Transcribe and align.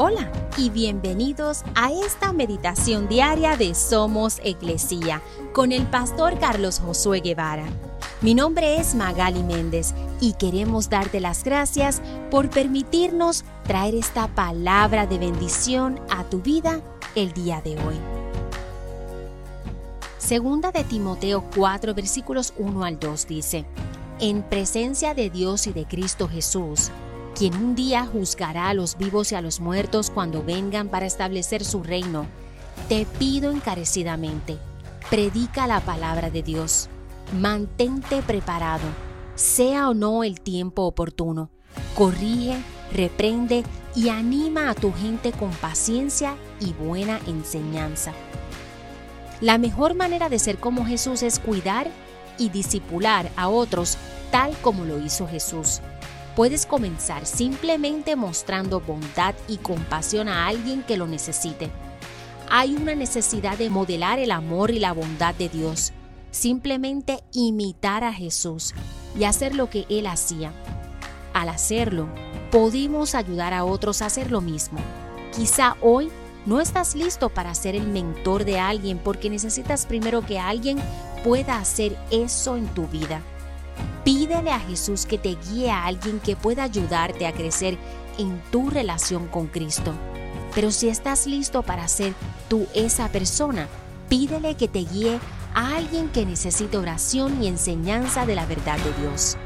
Hola 0.00 0.30
y 0.56 0.70
bienvenidos 0.70 1.64
a 1.74 1.90
esta 1.90 2.32
meditación 2.32 3.08
diaria 3.08 3.56
de 3.56 3.74
Somos 3.74 4.38
Iglesia 4.44 5.20
con 5.52 5.72
el 5.72 5.88
pastor 5.88 6.38
Carlos 6.38 6.78
Josué 6.78 7.18
Guevara. 7.18 7.64
Mi 8.20 8.32
nombre 8.32 8.76
es 8.76 8.94
Magali 8.94 9.42
Méndez 9.42 9.94
y 10.20 10.34
queremos 10.34 10.88
darte 10.88 11.18
las 11.18 11.42
gracias 11.42 12.00
por 12.30 12.48
permitirnos 12.48 13.44
traer 13.64 13.96
esta 13.96 14.28
palabra 14.28 15.08
de 15.08 15.18
bendición 15.18 15.98
a 16.10 16.22
tu 16.22 16.42
vida 16.42 16.80
el 17.16 17.32
día 17.32 17.60
de 17.60 17.72
hoy. 17.72 17.96
Segunda 20.18 20.70
de 20.70 20.84
Timoteo 20.84 21.42
4 21.56 21.92
versículos 21.92 22.54
1 22.56 22.84
al 22.84 23.00
2 23.00 23.26
dice, 23.26 23.64
En 24.20 24.44
presencia 24.44 25.14
de 25.14 25.28
Dios 25.28 25.66
y 25.66 25.72
de 25.72 25.86
Cristo 25.86 26.28
Jesús, 26.28 26.92
quien 27.34 27.54
un 27.54 27.74
día 27.74 28.06
juzgará 28.06 28.68
a 28.68 28.74
los 28.74 28.96
vivos 28.98 29.32
y 29.32 29.34
a 29.34 29.40
los 29.40 29.60
muertos 29.60 30.10
cuando 30.10 30.42
vengan 30.42 30.88
para 30.88 31.06
establecer 31.06 31.64
su 31.64 31.82
reino. 31.82 32.26
Te 32.88 33.06
pido 33.18 33.50
encarecidamente, 33.50 34.58
predica 35.10 35.66
la 35.66 35.80
palabra 35.80 36.30
de 36.30 36.42
Dios, 36.42 36.88
mantente 37.38 38.22
preparado, 38.22 38.86
sea 39.34 39.88
o 39.88 39.94
no 39.94 40.24
el 40.24 40.40
tiempo 40.40 40.82
oportuno, 40.82 41.50
corrige, 41.94 42.56
reprende 42.92 43.64
y 43.94 44.08
anima 44.08 44.70
a 44.70 44.74
tu 44.74 44.92
gente 44.92 45.32
con 45.32 45.50
paciencia 45.50 46.36
y 46.60 46.72
buena 46.72 47.20
enseñanza. 47.26 48.12
La 49.40 49.58
mejor 49.58 49.94
manera 49.94 50.28
de 50.28 50.38
ser 50.38 50.58
como 50.58 50.84
Jesús 50.84 51.22
es 51.22 51.38
cuidar 51.38 51.88
y 52.38 52.48
disipular 52.48 53.30
a 53.36 53.48
otros 53.48 53.96
tal 54.30 54.56
como 54.62 54.84
lo 54.84 55.00
hizo 55.00 55.26
Jesús. 55.26 55.80
Puedes 56.38 56.66
comenzar 56.66 57.26
simplemente 57.26 58.14
mostrando 58.14 58.78
bondad 58.78 59.34
y 59.48 59.56
compasión 59.56 60.28
a 60.28 60.46
alguien 60.46 60.84
que 60.84 60.96
lo 60.96 61.08
necesite. 61.08 61.68
Hay 62.48 62.76
una 62.76 62.94
necesidad 62.94 63.58
de 63.58 63.70
modelar 63.70 64.20
el 64.20 64.30
amor 64.30 64.70
y 64.70 64.78
la 64.78 64.92
bondad 64.92 65.34
de 65.34 65.48
Dios. 65.48 65.92
Simplemente 66.30 67.24
imitar 67.32 68.04
a 68.04 68.12
Jesús 68.12 68.72
y 69.18 69.24
hacer 69.24 69.56
lo 69.56 69.68
que 69.68 69.84
Él 69.88 70.06
hacía. 70.06 70.52
Al 71.32 71.48
hacerlo, 71.48 72.06
podemos 72.52 73.16
ayudar 73.16 73.52
a 73.52 73.64
otros 73.64 74.00
a 74.00 74.06
hacer 74.06 74.30
lo 74.30 74.40
mismo. 74.40 74.78
Quizá 75.34 75.76
hoy 75.82 76.08
no 76.46 76.60
estás 76.60 76.94
listo 76.94 77.30
para 77.30 77.52
ser 77.56 77.74
el 77.74 77.88
mentor 77.88 78.44
de 78.44 78.60
alguien 78.60 78.98
porque 78.98 79.28
necesitas 79.28 79.86
primero 79.86 80.24
que 80.24 80.38
alguien 80.38 80.78
pueda 81.24 81.58
hacer 81.58 81.98
eso 82.12 82.56
en 82.56 82.68
tu 82.68 82.86
vida. 82.86 83.22
Pídele 84.08 84.52
a 84.52 84.58
Jesús 84.58 85.04
que 85.04 85.18
te 85.18 85.36
guíe 85.36 85.70
a 85.70 85.84
alguien 85.84 86.18
que 86.18 86.34
pueda 86.34 86.62
ayudarte 86.62 87.26
a 87.26 87.32
crecer 87.34 87.76
en 88.16 88.40
tu 88.50 88.70
relación 88.70 89.28
con 89.28 89.48
Cristo. 89.48 89.92
Pero 90.54 90.70
si 90.70 90.88
estás 90.88 91.26
listo 91.26 91.62
para 91.62 91.86
ser 91.88 92.14
tú 92.48 92.66
esa 92.72 93.12
persona, 93.12 93.68
pídele 94.08 94.54
que 94.54 94.66
te 94.66 94.78
guíe 94.78 95.20
a 95.52 95.76
alguien 95.76 96.08
que 96.08 96.24
necesite 96.24 96.78
oración 96.78 97.42
y 97.42 97.48
enseñanza 97.48 98.24
de 98.24 98.34
la 98.34 98.46
verdad 98.46 98.78
de 98.78 99.02
Dios. 99.02 99.36